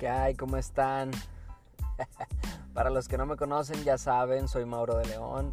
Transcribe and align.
¿Qué 0.00 0.08
hay? 0.08 0.34
¿Cómo 0.34 0.56
están? 0.56 1.10
Para 2.74 2.88
los 2.88 3.06
que 3.06 3.18
no 3.18 3.26
me 3.26 3.36
conocen, 3.36 3.84
ya 3.84 3.98
saben, 3.98 4.48
soy 4.48 4.64
Mauro 4.64 4.96
de 4.96 5.04
León. 5.04 5.52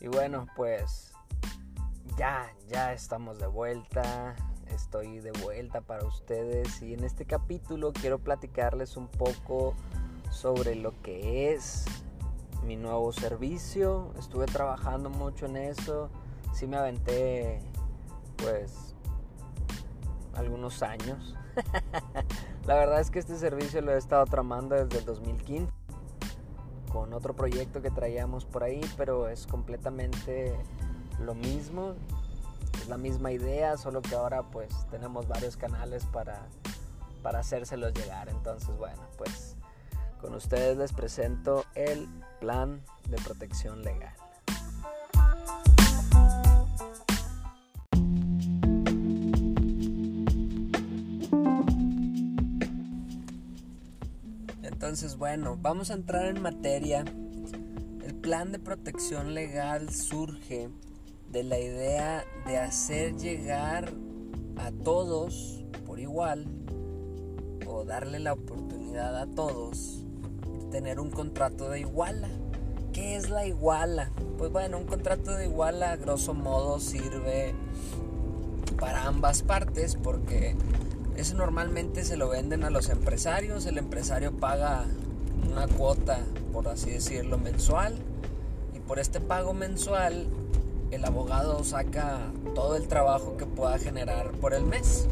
Y 0.00 0.08
bueno, 0.08 0.48
pues 0.56 1.12
ya, 2.16 2.52
ya 2.66 2.92
estamos 2.92 3.38
de 3.38 3.46
vuelta. 3.46 4.34
Estoy 4.66 5.20
de 5.20 5.30
vuelta 5.44 5.80
para 5.80 6.04
ustedes. 6.04 6.82
Y 6.82 6.94
en 6.94 7.04
este 7.04 7.24
capítulo 7.24 7.92
quiero 7.92 8.18
platicarles 8.18 8.96
un 8.96 9.06
poco 9.06 9.76
sobre 10.28 10.74
lo 10.74 11.00
que 11.00 11.54
es 11.54 11.84
mi 12.64 12.74
nuevo 12.74 13.12
servicio. 13.12 14.12
Estuve 14.18 14.46
trabajando 14.46 15.08
mucho 15.08 15.46
en 15.46 15.56
eso. 15.56 16.10
Sí 16.52 16.66
me 16.66 16.78
aventé, 16.78 17.60
pues, 18.38 18.96
algunos 20.34 20.82
años. 20.82 21.36
La 22.68 22.74
verdad 22.74 23.00
es 23.00 23.10
que 23.10 23.18
este 23.18 23.34
servicio 23.38 23.80
lo 23.80 23.94
he 23.94 23.96
estado 23.96 24.26
tramando 24.26 24.74
desde 24.74 24.98
el 24.98 25.06
2015 25.06 25.72
con 26.92 27.14
otro 27.14 27.34
proyecto 27.34 27.80
que 27.80 27.90
traíamos 27.90 28.44
por 28.44 28.62
ahí, 28.62 28.82
pero 28.98 29.26
es 29.30 29.46
completamente 29.46 30.54
lo 31.18 31.34
mismo. 31.34 31.94
Es 32.74 32.86
la 32.90 32.98
misma 32.98 33.32
idea, 33.32 33.78
solo 33.78 34.02
que 34.02 34.14
ahora 34.14 34.42
pues 34.42 34.68
tenemos 34.90 35.26
varios 35.26 35.56
canales 35.56 36.04
para, 36.12 36.46
para 37.22 37.38
hacérselos 37.38 37.94
llegar. 37.94 38.28
Entonces, 38.28 38.76
bueno, 38.76 39.00
pues 39.16 39.56
con 40.20 40.34
ustedes 40.34 40.76
les 40.76 40.92
presento 40.92 41.64
el 41.74 42.06
plan 42.38 42.82
de 43.08 43.16
protección 43.16 43.80
legal. 43.80 44.27
Entonces, 54.88 55.18
bueno, 55.18 55.58
vamos 55.60 55.90
a 55.90 55.94
entrar 55.94 56.24
en 56.34 56.40
materia. 56.40 57.04
El 58.06 58.14
plan 58.14 58.52
de 58.52 58.58
protección 58.58 59.34
legal 59.34 59.90
surge 59.90 60.70
de 61.30 61.42
la 61.42 61.58
idea 61.58 62.24
de 62.46 62.56
hacer 62.56 63.14
llegar 63.18 63.92
a 64.56 64.72
todos 64.72 65.62
por 65.84 66.00
igual 66.00 66.46
o 67.66 67.84
darle 67.84 68.18
la 68.18 68.32
oportunidad 68.32 69.14
a 69.20 69.26
todos 69.26 70.06
de 70.58 70.64
tener 70.70 71.00
un 71.00 71.10
contrato 71.10 71.68
de 71.68 71.80
iguala. 71.80 72.30
¿Qué 72.94 73.16
es 73.16 73.28
la 73.28 73.44
iguala? 73.44 74.10
Pues 74.38 74.50
bueno, 74.50 74.78
un 74.78 74.86
contrato 74.86 75.32
de 75.32 75.48
iguala 75.48 75.92
a 75.92 75.96
grosso 75.96 76.32
modo 76.32 76.80
sirve 76.80 77.54
para 78.80 79.04
ambas 79.04 79.42
partes 79.42 79.98
porque 80.02 80.56
eso 81.18 81.34
normalmente 81.34 82.04
se 82.04 82.16
lo 82.16 82.28
venden 82.28 82.62
a 82.62 82.70
los 82.70 82.88
empresarios, 82.90 83.66
el 83.66 83.76
empresario 83.76 84.30
paga 84.32 84.84
una 85.50 85.66
cuota, 85.66 86.20
por 86.52 86.68
así 86.68 86.90
decirlo, 86.90 87.38
mensual 87.38 87.96
y 88.72 88.78
por 88.78 89.00
este 89.00 89.20
pago 89.20 89.52
mensual 89.52 90.28
el 90.92 91.04
abogado 91.04 91.64
saca 91.64 92.20
todo 92.54 92.76
el 92.76 92.86
trabajo 92.86 93.36
que 93.36 93.46
pueda 93.46 93.78
generar 93.78 94.30
por 94.30 94.54
el 94.54 94.62
mes. 94.62 95.08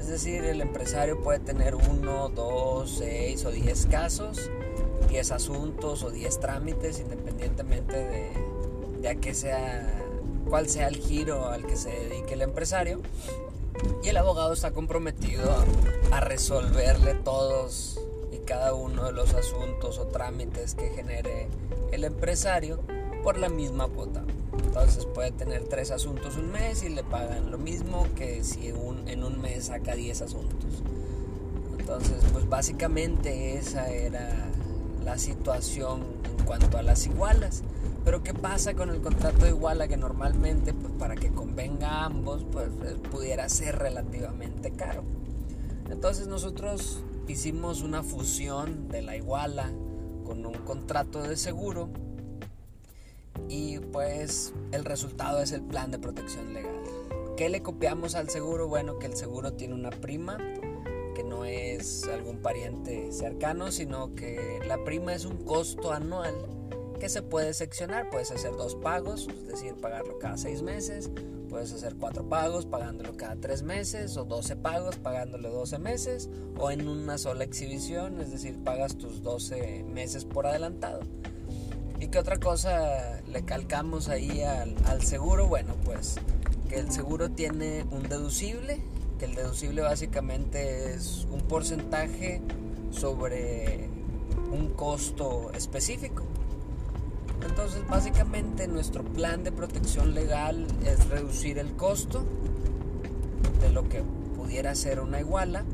Es 0.00 0.08
decir, 0.08 0.42
el 0.44 0.62
empresario 0.62 1.20
puede 1.20 1.40
tener 1.40 1.74
uno, 1.74 2.30
dos, 2.30 2.96
seis 2.98 3.44
o 3.44 3.50
diez 3.50 3.84
casos, 3.86 4.50
diez 5.10 5.32
asuntos 5.32 6.02
o 6.02 6.10
diez 6.10 6.40
trámites, 6.40 6.98
independientemente 6.98 7.94
de, 7.94 8.30
de 9.02 9.08
a 9.10 9.14
qué 9.16 9.34
sea, 9.34 10.02
cuál 10.48 10.68
sea 10.70 10.88
el 10.88 10.96
giro 10.96 11.50
al 11.50 11.66
que 11.66 11.76
se 11.76 11.90
dedique 11.90 12.32
el 12.32 12.42
empresario 12.42 13.02
y 14.02 14.08
el 14.08 14.16
abogado 14.16 14.52
está 14.52 14.72
comprometido 14.72 15.50
a, 16.10 16.20
resolverle 16.20 17.14
todos 17.14 18.00
y 18.32 18.38
cada 18.38 18.74
uno 18.74 19.04
de 19.04 19.12
los 19.12 19.34
asuntos 19.34 19.98
o 19.98 20.06
trámites 20.06 20.74
que 20.74 20.88
genere 20.90 21.48
el 21.92 22.04
empresario 22.04 22.80
por 23.22 23.38
la 23.38 23.48
misma 23.48 23.88
cuota. 23.88 24.24
Entonces 24.64 25.06
puede 25.06 25.32
tener 25.32 25.64
tres 25.64 25.90
asuntos 25.90 26.36
un 26.36 26.50
mes 26.52 26.82
y 26.82 26.88
le 26.88 27.04
pagan 27.04 27.50
lo 27.50 27.58
mismo 27.58 28.06
que 28.16 28.42
si 28.44 28.68
en 28.68 29.24
un 29.24 29.40
mes 29.40 29.66
saca 29.66 29.94
10 29.94 30.22
asuntos. 30.22 30.82
Entonces, 31.78 32.16
pues 32.32 32.48
básicamente 32.48 33.56
esa 33.56 33.90
era 33.90 34.50
la 35.06 35.18
situación 35.18 36.02
en 36.24 36.44
cuanto 36.44 36.76
a 36.76 36.82
las 36.82 37.06
igualas. 37.06 37.62
Pero 38.04 38.22
¿qué 38.22 38.34
pasa 38.34 38.74
con 38.74 38.90
el 38.90 39.00
contrato 39.00 39.44
de 39.44 39.50
iguala 39.50 39.88
que 39.88 39.96
normalmente 39.96 40.74
pues, 40.74 40.92
para 40.98 41.14
que 41.14 41.30
convenga 41.30 41.88
a 41.88 42.04
ambos 42.06 42.44
pues 42.50 42.68
eh, 42.84 42.96
pudiera 43.10 43.48
ser 43.48 43.78
relativamente 43.78 44.72
caro? 44.72 45.04
Entonces 45.90 46.26
nosotros 46.26 47.04
hicimos 47.28 47.82
una 47.82 48.02
fusión 48.02 48.88
de 48.88 49.02
la 49.02 49.16
iguala 49.16 49.70
con 50.24 50.44
un 50.44 50.54
contrato 50.54 51.22
de 51.22 51.36
seguro 51.36 51.88
y 53.48 53.78
pues 53.78 54.52
el 54.72 54.84
resultado 54.84 55.40
es 55.40 55.52
el 55.52 55.62
plan 55.62 55.92
de 55.92 56.00
protección 56.00 56.52
legal. 56.52 56.74
¿Qué 57.36 57.48
le 57.48 57.62
copiamos 57.62 58.16
al 58.16 58.28
seguro? 58.28 58.66
Bueno, 58.66 58.98
que 58.98 59.06
el 59.06 59.16
seguro 59.16 59.52
tiene 59.52 59.74
una 59.74 59.90
prima 59.90 60.38
no 61.36 61.44
es 61.44 62.04
algún 62.08 62.38
pariente 62.38 63.12
cercano, 63.12 63.70
sino 63.70 64.14
que 64.14 64.60
la 64.66 64.82
prima 64.84 65.14
es 65.14 65.24
un 65.24 65.36
costo 65.44 65.92
anual 65.92 66.34
que 66.98 67.08
se 67.08 67.22
puede 67.22 67.52
seccionar. 67.52 68.08
Puedes 68.10 68.30
hacer 68.30 68.52
dos 68.52 68.74
pagos, 68.76 69.28
es 69.28 69.46
decir, 69.48 69.74
pagarlo 69.74 70.18
cada 70.18 70.38
seis 70.38 70.62
meses. 70.62 71.10
Puedes 71.50 71.72
hacer 71.72 71.96
cuatro 71.96 72.28
pagos 72.28 72.66
pagándolo 72.66 73.16
cada 73.16 73.36
tres 73.36 73.62
meses 73.62 74.16
o 74.16 74.24
doce 74.24 74.56
pagos 74.56 74.96
pagándolo 74.96 75.50
doce 75.50 75.78
meses 75.78 76.28
o 76.58 76.70
en 76.70 76.88
una 76.88 77.18
sola 77.18 77.44
exhibición, 77.44 78.20
es 78.20 78.32
decir, 78.32 78.58
pagas 78.64 78.96
tus 78.96 79.22
doce 79.22 79.84
meses 79.84 80.24
por 80.24 80.46
adelantado. 80.46 81.00
¿Y 82.00 82.08
qué 82.08 82.18
otra 82.18 82.38
cosa 82.38 83.20
le 83.26 83.44
calcamos 83.44 84.08
ahí 84.08 84.42
al, 84.42 84.74
al 84.86 85.02
seguro? 85.02 85.46
Bueno, 85.46 85.76
pues 85.84 86.16
que 86.68 86.76
el 86.76 86.90
seguro 86.90 87.30
tiene 87.30 87.84
un 87.90 88.02
deducible, 88.08 88.82
que 89.18 89.24
el 89.24 89.34
deducible 89.34 89.82
básicamente 89.82 90.94
es 90.94 91.26
un 91.30 91.40
porcentaje 91.42 92.40
sobre 92.90 93.88
un 94.52 94.68
costo 94.74 95.50
específico. 95.54 96.24
Entonces, 97.46 97.82
básicamente 97.88 98.66
nuestro 98.68 99.04
plan 99.04 99.44
de 99.44 99.52
protección 99.52 100.14
legal 100.14 100.66
es 100.84 101.08
reducir 101.08 101.58
el 101.58 101.72
costo 101.76 102.24
de 103.60 103.70
lo 103.70 103.88
que 103.88 104.02
pudiera 104.36 104.74
ser 104.74 105.00
una 105.00 105.20
iguala 105.20 105.64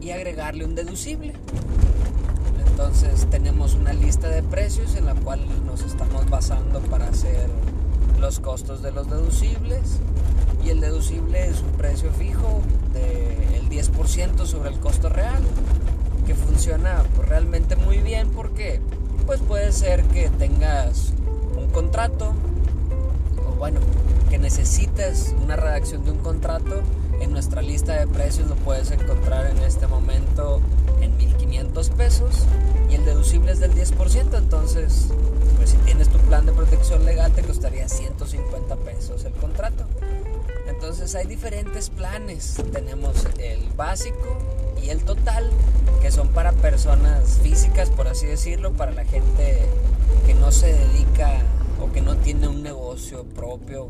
y 0.00 0.10
agregarle 0.10 0.64
un 0.64 0.74
deducible. 0.74 1.34
Entonces, 2.66 3.26
tenemos 3.30 3.74
una 3.74 3.92
lista 3.92 4.28
de 4.28 4.42
precios 4.42 4.94
en 4.96 5.06
la 5.06 5.14
cual 5.14 5.40
nos 5.64 5.82
estamos 5.82 6.28
basando 6.28 6.80
para 6.80 7.08
hacer 7.08 7.48
los 8.20 8.40
costos 8.40 8.82
de 8.82 8.90
los 8.90 9.08
deducibles 9.08 10.00
y 10.64 10.70
el 10.70 10.80
deducible 10.80 11.46
es 11.46 11.60
un 11.60 11.72
precio 11.72 12.10
fijo 12.12 12.62
del 12.92 13.68
10% 13.68 14.46
sobre 14.46 14.70
el 14.70 14.78
costo 14.78 15.08
real 15.08 15.42
que 16.26 16.34
funciona 16.34 17.02
pues, 17.14 17.28
realmente 17.28 17.76
muy 17.76 17.98
bien 17.98 18.30
porque 18.30 18.80
pues 19.26 19.40
puede 19.40 19.72
ser 19.72 20.04
que 20.04 20.30
tengas 20.30 21.12
un 21.56 21.68
contrato 21.68 22.34
o 23.46 23.56
bueno, 23.56 23.80
que 24.30 24.38
necesites 24.38 25.34
una 25.42 25.56
redacción 25.56 26.04
de 26.04 26.12
un 26.12 26.18
contrato. 26.18 26.82
En 27.20 27.32
nuestra 27.32 27.62
lista 27.62 27.94
de 27.94 28.06
precios 28.06 28.48
lo 28.48 28.56
puedes 28.56 28.90
encontrar 28.90 29.46
en 29.46 29.58
este 29.58 29.86
momento 29.86 30.60
en 31.00 31.16
1500 31.16 31.90
pesos 31.90 32.44
y 32.90 32.96
el 32.96 33.04
deducible 33.04 33.52
es 33.52 33.60
del 33.60 33.72
10%, 33.72 34.36
entonces 34.36 35.08
pues 35.56 35.70
si 35.70 35.76
tienes 35.78 36.08
tu 36.08 36.18
plan 36.18 36.44
de 36.44 36.52
protección 36.52 37.04
legal 37.04 37.32
te 37.32 37.42
costaría 37.42 37.88
150 37.88 38.76
pesos 38.76 39.24
el 39.24 39.32
contrato. 39.32 39.84
Entonces 40.94 41.16
hay 41.16 41.26
diferentes 41.26 41.90
planes. 41.90 42.54
Tenemos 42.70 43.26
el 43.40 43.68
básico 43.72 44.38
y 44.80 44.90
el 44.90 45.02
total, 45.02 45.50
que 46.00 46.12
son 46.12 46.28
para 46.28 46.52
personas 46.52 47.40
físicas, 47.42 47.90
por 47.90 48.06
así 48.06 48.26
decirlo, 48.26 48.74
para 48.74 48.92
la 48.92 49.04
gente 49.04 49.58
que 50.24 50.34
no 50.34 50.52
se 50.52 50.72
dedica 50.72 51.42
o 51.82 51.90
que 51.90 52.00
no 52.00 52.16
tiene 52.18 52.46
un 52.46 52.62
negocio 52.62 53.24
propio, 53.24 53.88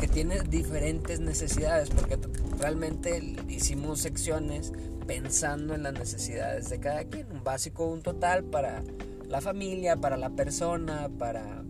que, 0.00 0.08
tiene 0.08 0.40
diferentes 0.40 1.20
necesidades, 1.20 1.90
porque 1.90 2.18
realmente 2.58 3.36
hicimos 3.48 4.00
secciones 4.00 4.72
pensando 5.06 5.72
en 5.76 5.84
las 5.84 5.92
necesidades 5.92 6.68
de 6.68 6.80
cada 6.80 7.04
quien, 7.04 7.30
un 7.30 7.44
básico, 7.44 7.86
un 7.86 8.02
total 8.02 8.42
para 8.42 8.82
la 9.28 9.40
familia, 9.40 9.94
para 9.94 10.16
la 10.16 10.30
persona, 10.30 11.08
para 11.16 11.62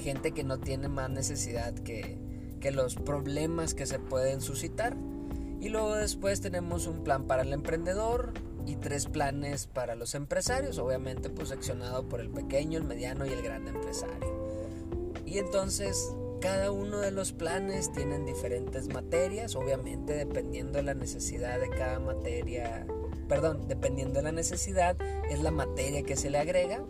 gente 0.00 0.30
que 0.30 0.44
no 0.44 0.60
tiene 0.60 0.86
más 0.86 1.10
necesidad 1.10 1.74
que, 1.74 2.21
que 2.62 2.70
los 2.70 2.94
problemas 2.94 3.74
que 3.74 3.84
se 3.84 3.98
pueden 3.98 4.40
suscitar. 4.40 4.96
Y 5.60 5.68
luego 5.68 5.94
después 5.94 6.40
tenemos 6.40 6.86
un 6.86 7.04
plan 7.04 7.26
para 7.26 7.42
el 7.42 7.52
emprendedor 7.52 8.32
y 8.64 8.76
tres 8.76 9.06
planes 9.06 9.66
para 9.66 9.94
los 9.94 10.14
empresarios, 10.14 10.78
obviamente 10.78 11.28
pues 11.28 11.52
por 12.08 12.20
el 12.20 12.30
pequeño, 12.30 12.78
el 12.78 12.84
mediano 12.84 13.26
y 13.26 13.30
el 13.30 13.42
grande 13.42 13.72
empresario. 13.72 14.48
Y 15.26 15.38
entonces 15.38 16.14
cada 16.40 16.70
uno 16.70 16.98
de 17.00 17.10
los 17.10 17.32
planes 17.32 17.92
tienen 17.92 18.24
diferentes 18.24 18.88
materias, 18.88 19.54
obviamente 19.54 20.14
dependiendo 20.14 20.78
de 20.78 20.84
la 20.84 20.94
necesidad 20.94 21.60
de 21.60 21.68
cada 21.68 22.00
materia 22.00 22.86
perdón, 23.32 23.66
dependiendo 23.66 24.18
de 24.18 24.24
la 24.24 24.32
necesidad, 24.32 24.94
es 25.30 25.40
la 25.40 25.50
materia 25.50 26.02
que 26.02 26.16
se 26.16 26.28
le 26.28 26.36
agrega. 26.36 26.84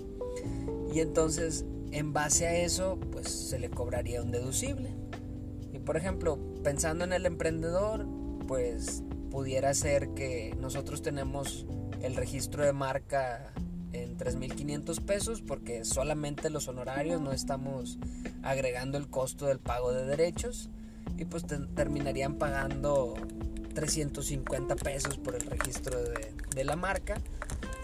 Y 0.92 0.98
entonces, 0.98 1.64
en 1.92 2.12
base 2.12 2.48
a 2.48 2.56
eso, 2.56 2.98
pues 3.12 3.28
se 3.28 3.60
le 3.60 3.70
cobraría 3.70 4.22
un 4.22 4.32
deducible. 4.32 4.90
Por 5.84 5.96
ejemplo, 5.96 6.38
pensando 6.62 7.05
en 7.05 7.12
el 7.12 7.26
emprendedor, 7.26 8.06
pues 8.46 9.02
pudiera 9.31 9.75
ser 9.75 10.11
que 10.11 10.55
nosotros 10.61 11.02
tenemos 11.02 11.67
el 12.02 12.14
registro 12.17 12.64
de 12.64 12.73
marca 12.73 13.52
en 13.93 14.17
3.500 14.17 15.00
pesos 15.05 15.43
porque 15.43 15.84
solamente 15.84 16.50
los 16.50 16.69
honorarios 16.69 17.20
no 17.20 17.32
estamos 17.32 17.99
agregando 18.43 18.99
el 18.99 19.08
costo 19.08 19.46
del 19.46 19.58
pago 19.58 19.93
de 19.93 20.05
derechos 20.05 20.70
y 21.19 21.25
pues 21.25 21.44
terminarían 21.75 22.34
pagando 22.34 23.14
350 23.75 24.76
pesos 24.76 25.19
por 25.19 25.34
el 25.34 25.43
registro 25.43 26.02
de, 26.02 26.34
de, 26.55 26.64
la 26.64 26.76
marca. 26.76 27.20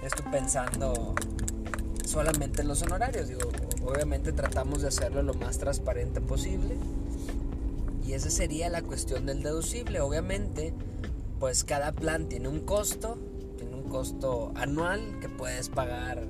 Estoy 0.03 0.31
pensando 0.31 1.15
solamente 2.05 2.63
en 2.63 2.69
los 2.69 2.83
honorarios, 2.83 3.29
digo, 3.29 3.51
obviamente 3.85 4.33
tratamos 4.33 4.83
de 4.83 4.89
hacerlo 4.89 5.23
lo 5.23 5.35
más 5.35 5.59
transparente 5.59 6.21
posible 6.21 6.77
y 8.09 8.15
esa 8.15 8.31
sería 8.31 8.71
la 8.71 8.83
cuestión 8.83 9.27
del 9.27 9.43
deducible. 9.43 10.01
Obviamente, 10.01 10.73
pues 11.39 11.63
cada 11.63 11.93
plan 11.93 12.29
tiene 12.29 12.49
un 12.49 12.61
costo 12.61 13.19
costo 13.89 14.53
anual 14.55 15.19
que 15.21 15.29
puedes 15.29 15.69
pagar 15.69 16.27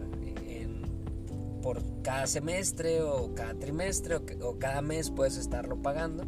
por 1.63 1.83
cada 2.03 2.27
semestre 2.27 3.03
o 3.03 3.35
cada 3.35 3.55
trimestre 3.55 4.15
o, 4.15 4.59
cada 4.59 4.81
mes 4.81 5.11
puedes 5.11 5.37
estarlo 5.37 5.83
pagando. 5.83 6.25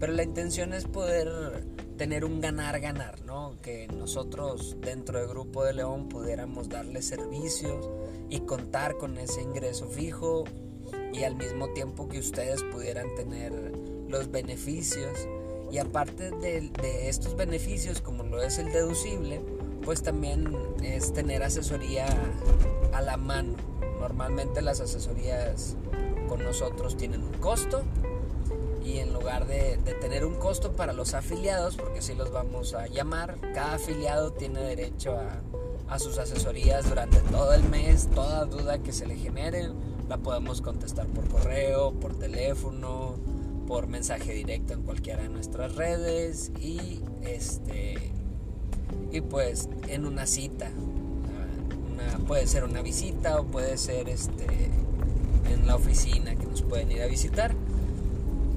Pero 0.00 0.14
la 0.14 0.22
intención 0.22 0.72
es 0.72 0.86
poder 0.86 1.28
tener 1.98 2.24
un 2.24 2.40
ganar-ganar, 2.40 3.20
¿no? 3.26 3.60
Que 3.60 3.86
nosotros 3.88 4.78
dentro 4.80 5.18
del 5.18 5.28
Grupo 5.28 5.62
de 5.64 5.74
León 5.74 6.08
pudiéramos 6.08 6.70
darle 6.70 7.02
servicios 7.02 7.88
y 8.30 8.40
contar 8.40 8.96
con 8.96 9.18
ese 9.18 9.42
ingreso 9.42 9.86
fijo 9.86 10.44
y 11.12 11.24
al 11.24 11.36
mismo 11.36 11.68
tiempo 11.74 12.08
que 12.08 12.18
ustedes 12.18 12.62
pudieran 12.64 13.14
tener 13.14 13.69
los 14.10 14.30
beneficios. 14.30 15.28
Y 15.70 15.78
aparte 15.78 16.30
de, 16.32 17.08
estos 17.08 17.36
beneficios, 17.36 18.00
como 18.00 18.24
lo 18.24 18.42
es 18.42 18.58
el 18.58 18.72
deducible, 18.72 19.40
pues 19.84 20.02
también 20.02 20.56
es 20.82 21.12
tener 21.12 21.42
asesoría 21.42 22.06
a 22.92 23.00
la 23.00 23.16
mano. 23.16 23.54
Normalmente 24.00 24.62
las 24.62 24.80
asesorías 24.80 25.76
con 26.28 26.42
nosotros 26.42 26.96
tienen 26.96 27.22
un 27.22 27.34
costo 27.34 27.82
y 28.84 28.98
en 28.98 29.12
lugar 29.12 29.46
de, 29.46 29.78
tener 30.00 30.24
un 30.24 30.34
costo 30.36 30.72
para 30.72 30.92
los 30.92 31.14
afiliados, 31.14 31.76
porque 31.76 32.00
así 32.00 32.14
los 32.14 32.32
vamos 32.32 32.74
a 32.74 32.86
llamar, 32.88 33.36
cada 33.54 33.74
afiliado 33.74 34.32
tiene 34.32 34.60
derecho 34.60 35.16
a, 35.16 35.40
a 35.94 35.98
sus 35.98 36.18
asesorías 36.18 36.88
durante 36.88 37.18
todo 37.20 37.52
el 37.52 37.62
mes, 37.64 38.08
toda 38.14 38.46
duda 38.46 38.78
que 38.78 38.92
se 38.92 39.06
le 39.06 39.16
genere, 39.16 39.68
la 40.08 40.16
podemos 40.16 40.62
contestar 40.62 41.06
por 41.08 41.28
correo, 41.28 41.92
por 41.92 42.18
teléfono, 42.18 43.16
por 43.70 43.86
mensaje 43.86 44.32
directo 44.32 44.72
en 44.72 44.82
cualquiera 44.82 45.22
de 45.22 45.28
nuestras 45.28 45.76
redes 45.76 46.50
y 46.60 46.98
este 47.22 48.10
y 49.12 49.20
pues 49.20 49.68
en 49.86 50.06
una 50.06 50.26
cita. 50.26 50.72
puede 52.26 52.48
ser 52.48 52.64
una 52.64 52.82
visita 52.82 53.38
o 53.40 53.44
puede 53.44 53.78
ser 53.78 54.08
este, 54.08 54.70
en 55.48 55.68
la 55.68 55.76
oficina 55.76 56.34
que 56.34 56.46
nos 56.46 56.62
pueden 56.62 56.90
ir 56.90 57.00
a 57.02 57.06
visitar. 57.06 57.54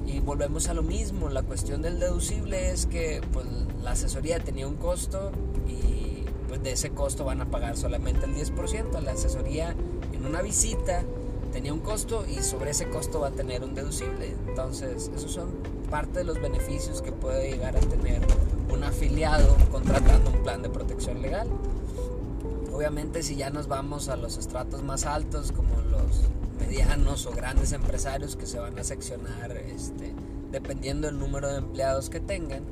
Y 0.04 0.18
volvemos 0.18 0.68
a 0.68 0.74
lo 0.74 0.82
mismo, 0.82 1.28
la 1.28 1.44
cuestión 1.44 1.80
del 1.80 2.00
deducible 2.00 2.72
es 2.72 2.86
que 2.86 3.20
pues, 3.32 3.46
la 3.84 3.92
asesoría 3.92 4.40
tenía 4.40 4.66
un 4.66 4.74
costo 4.74 5.30
y 5.68 6.24
pues 6.48 6.60
de 6.60 6.72
ese 6.72 6.90
costo 6.90 7.24
van 7.24 7.40
a 7.40 7.52
pagar 7.52 7.76
solamente 7.76 8.26
el 8.26 8.34
10%. 8.34 9.00
La 9.00 9.12
asesoría 9.12 9.76
en 10.12 10.26
una 10.26 10.42
visita 10.42 11.04
tenía 11.54 11.72
un 11.72 11.78
costo 11.78 12.26
y 12.28 12.42
sobre 12.42 12.72
ese 12.72 12.88
costo 12.88 13.20
va 13.20 13.28
a 13.28 13.30
tener 13.30 13.62
un 13.62 13.76
deducible. 13.76 14.34
Entonces, 14.48 15.08
esos 15.14 15.30
son 15.30 15.50
parte 15.88 16.18
de 16.18 16.24
los 16.24 16.42
beneficios 16.42 17.00
que 17.00 17.12
puede 17.12 17.48
llegar 17.48 17.76
a 17.76 17.80
tener 17.80 18.20
un 18.72 18.82
afiliado 18.82 19.56
contratando 19.70 20.32
un 20.32 20.42
plan 20.42 20.62
de 20.62 20.68
protección 20.68 21.22
legal. 21.22 21.46
Obviamente 22.72 23.22
si 23.22 23.36
ya 23.36 23.50
nos 23.50 23.68
vamos 23.68 24.08
a 24.08 24.16
los 24.16 24.36
estratos 24.36 24.82
más 24.82 25.06
altos 25.06 25.52
como 25.52 25.76
los 25.82 26.22
medianos 26.58 27.24
o 27.26 27.30
grandes 27.30 27.70
empresarios 27.70 28.34
que 28.34 28.46
se 28.46 28.58
van 28.58 28.76
a 28.76 28.82
seccionar 28.82 29.52
este, 29.52 30.12
dependiendo 30.50 31.06
del 31.06 31.20
número 31.20 31.52
de 31.52 31.58
empleados 31.58 32.10
que 32.10 32.18
tengan, 32.18 32.64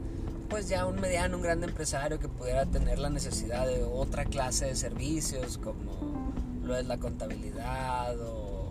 pues 0.48 0.68
ya 0.68 0.86
un 0.86 1.00
mediano, 1.00 1.36
un 1.36 1.44
gran 1.44 1.62
empresario 1.62 2.18
que 2.18 2.26
pudiera 2.26 2.66
tener 2.66 2.98
la 2.98 3.10
necesidad 3.10 3.64
de 3.64 3.84
otra 3.84 4.24
clase 4.24 4.66
de 4.66 4.74
servicios 4.74 5.56
como 5.58 6.32
lo 6.64 6.76
es 6.76 6.86
la 6.86 6.98
contabilidad 6.98 8.18
o 8.20 8.61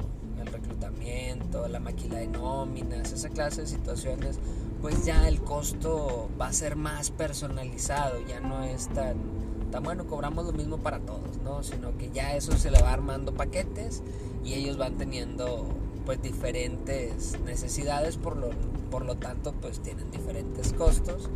el 0.41 0.47
reclutamiento, 0.51 1.67
la 1.67 1.79
maquila 1.79 2.19
de 2.19 2.27
nóminas, 2.27 3.11
esa 3.11 3.29
clase 3.29 3.61
de 3.61 3.67
situaciones, 3.67 4.39
pues 4.81 5.05
ya 5.05 5.27
el 5.27 5.41
costo 5.41 6.29
va 6.39 6.47
a 6.47 6.53
ser 6.53 6.75
más 6.75 7.11
personalizado, 7.11 8.19
ya 8.27 8.39
no 8.39 8.63
es 8.63 8.87
tan, 8.89 9.15
tan 9.71 9.83
bueno, 9.83 10.07
cobramos 10.07 10.45
lo 10.45 10.53
mismo 10.53 10.77
para 10.77 10.99
todos, 10.99 11.37
¿no? 11.43 11.63
Sino 11.63 11.97
que 11.97 12.09
ya 12.11 12.35
eso 12.35 12.57
se 12.57 12.71
le 12.71 12.81
va 12.81 12.91
armando 12.91 13.33
paquetes 13.33 14.01
y 14.43 14.53
ellos 14.53 14.77
van 14.77 14.97
teniendo 14.97 15.67
pues 16.05 16.21
diferentes 16.21 17.39
necesidades, 17.45 18.17
por 18.17 18.35
lo, 18.35 18.49
por 18.89 19.05
lo 19.05 19.15
tanto 19.15 19.53
pues 19.53 19.79
tienen 19.81 20.09
diferentes 20.09 20.73
costos 20.73 21.29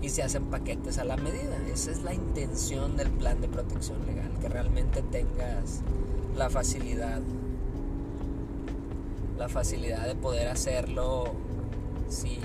y 0.00 0.08
se 0.10 0.22
hacen 0.22 0.44
paquetes 0.46 0.98
a 0.98 1.04
la 1.04 1.16
medida. 1.16 1.56
Esa 1.72 1.90
es 1.90 2.02
la 2.02 2.14
intención 2.14 2.96
del 2.96 3.10
plan 3.10 3.40
de 3.40 3.48
protección 3.48 4.04
legal, 4.06 4.30
que 4.40 4.48
realmente 4.48 5.02
tengas 5.02 5.80
la 6.36 6.50
facilidad, 6.50 7.20
la 9.42 9.48
facilidad 9.48 10.06
de 10.06 10.14
poder 10.14 10.46
hacerlo 10.46 11.24
sin 12.08 12.38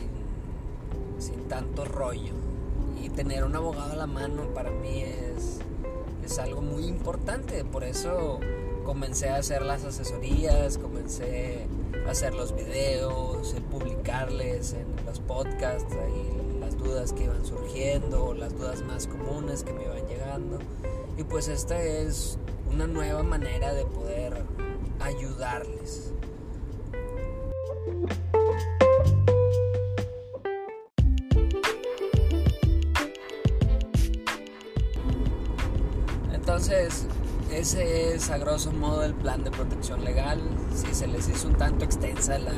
sin 1.19 1.47
tanto 1.47 1.85
rollo. 1.85 2.33
Y 2.99 3.09
tener 3.09 3.43
un 3.43 3.55
abogado 3.55 3.93
a 3.93 3.95
la 3.95 4.07
mano 4.07 4.51
para 4.55 4.71
mí 4.71 5.03
es, 5.03 5.59
es 6.25 6.39
algo 6.39 6.61
muy 6.61 6.85
importante. 6.85 7.63
Por 7.65 7.83
eso 7.83 8.39
comencé 8.83 9.29
a 9.29 9.35
hacer 9.35 9.61
las 9.61 9.85
asesorías, 9.85 10.79
comencé 10.79 11.67
a 12.07 12.09
hacer 12.09 12.33
los 12.33 12.55
videos, 12.55 13.53
a 13.53 13.61
publicarles 13.69 14.73
en 14.73 14.87
los 15.05 15.19
podcasts, 15.19 15.93
ahí 15.93 16.59
las 16.59 16.79
dudas 16.79 17.13
que 17.13 17.25
iban 17.25 17.45
surgiendo, 17.45 18.33
las 18.33 18.57
dudas 18.57 18.81
más 18.81 19.05
comunes 19.05 19.63
que 19.63 19.71
me 19.71 19.83
iban 19.83 20.07
llegando. 20.07 20.57
Y 21.15 21.23
pues 21.23 21.47
esta 21.47 21.79
es 21.79 22.39
una 22.73 22.87
nueva 22.87 23.21
manera 23.21 23.71
de 23.75 23.85
poder 23.85 24.41
ayudarles. 24.99 26.16
Entonces, 36.33 37.05
ese 37.51 38.15
es 38.15 38.29
a 38.29 38.37
grosso 38.37 38.71
modo 38.71 39.03
el 39.03 39.13
plan 39.13 39.43
de 39.43 39.51
protección 39.51 40.03
legal. 40.03 40.41
Si 40.73 40.93
se 40.93 41.07
les 41.07 41.27
hizo 41.29 41.47
un 41.47 41.55
tanto 41.55 41.85
extensa 41.85 42.39
la, 42.39 42.53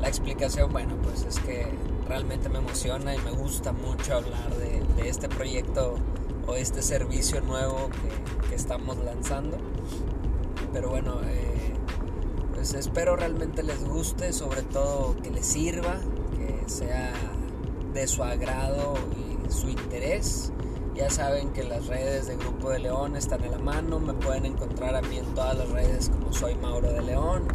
la 0.00 0.08
explicación, 0.08 0.72
bueno, 0.72 0.96
pues 1.02 1.22
es 1.22 1.38
que 1.40 1.68
realmente 2.08 2.48
me 2.48 2.58
emociona 2.58 3.14
y 3.14 3.18
me 3.18 3.30
gusta 3.30 3.72
mucho 3.72 4.14
hablar 4.16 4.54
de, 4.56 4.82
de 4.96 5.08
este 5.08 5.28
proyecto 5.28 5.96
o 6.46 6.54
este 6.54 6.82
servicio 6.82 7.40
nuevo 7.40 7.88
que, 7.90 8.48
que 8.48 8.54
estamos 8.54 8.96
lanzando. 8.98 9.58
Pero 10.72 10.90
bueno, 10.90 11.20
eh, 11.24 11.53
pues 12.64 12.72
espero 12.72 13.14
realmente 13.14 13.62
les 13.62 13.84
guste, 13.84 14.32
sobre 14.32 14.62
todo 14.62 15.14
que 15.22 15.30
les 15.30 15.44
sirva, 15.44 15.98
que 16.34 16.66
sea 16.66 17.12
de 17.92 18.06
su 18.06 18.24
agrado 18.24 18.94
y 19.12 19.52
su 19.52 19.68
interés. 19.68 20.50
Ya 20.94 21.10
saben 21.10 21.50
que 21.50 21.62
las 21.62 21.88
redes 21.88 22.26
de 22.26 22.38
Grupo 22.38 22.70
de 22.70 22.78
León 22.78 23.16
están 23.16 23.44
en 23.44 23.50
la 23.50 23.58
mano. 23.58 24.00
Me 24.00 24.14
pueden 24.14 24.46
encontrar 24.46 24.96
a 24.96 25.02
mí 25.02 25.18
en 25.18 25.26
todas 25.34 25.58
las 25.58 25.68
redes 25.72 26.08
como 26.08 26.32
soy 26.32 26.54
Mauro 26.54 26.90
de 26.90 27.02
León. 27.02 27.48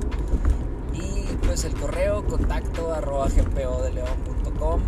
Y 0.94 1.24
pues 1.44 1.64
el 1.64 1.74
correo 1.74 2.24
contacto 2.28 2.94
arroba 2.94 3.30
gpodeleón.com. 3.30 4.82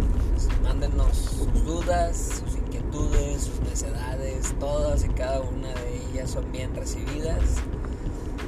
Mándenos 0.61 1.17
sus 1.17 1.65
dudas, 1.65 2.43
sus 2.45 2.57
inquietudes, 2.57 3.41
sus 3.41 3.59
necesidades. 3.61 4.53
Todas 4.59 5.03
y 5.03 5.09
cada 5.09 5.41
una 5.41 5.69
de 5.69 5.95
ellas 5.95 6.29
son 6.29 6.51
bien 6.51 6.75
recibidas. 6.75 7.41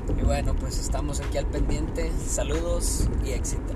Y 0.09 0.23
bueno, 0.23 0.53
pues 0.55 0.79
estamos 0.79 1.19
aquí 1.21 1.37
al 1.37 1.45
pendiente. 1.45 2.11
Saludos 2.27 3.07
y 3.25 3.31
éxito. 3.31 3.73